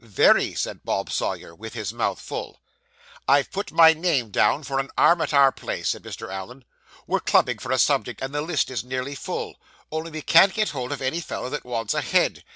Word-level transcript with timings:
'Very,' 0.03 0.55
said 0.55 0.83
Bob 0.83 1.11
Sawyer, 1.11 1.53
with 1.53 1.75
his 1.75 1.93
mouth 1.93 2.19
full. 2.19 2.59
'I've 3.27 3.51
put 3.51 3.71
my 3.71 3.93
name 3.93 4.31
down 4.31 4.63
for 4.63 4.79
an 4.79 4.89
arm 4.97 5.21
at 5.21 5.31
our 5.31 5.51
place,' 5.51 5.89
said 5.89 6.01
Mr. 6.01 6.27
Allen. 6.33 6.65
'We're 7.05 7.19
clubbing 7.19 7.59
for 7.59 7.71
a 7.71 7.77
subject, 7.77 8.19
and 8.19 8.33
the 8.33 8.41
list 8.41 8.71
is 8.71 8.83
nearly 8.83 9.13
full, 9.13 9.59
only 9.91 10.09
we 10.09 10.23
can't 10.23 10.55
get 10.55 10.69
hold 10.69 10.91
of 10.91 11.03
any 11.03 11.21
fellow 11.21 11.51
that 11.51 11.65
wants 11.65 11.93
a 11.93 12.01
head. 12.01 12.43